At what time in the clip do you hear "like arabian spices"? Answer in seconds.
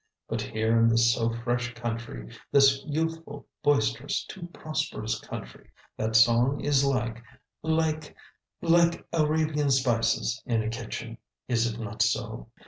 8.63-10.41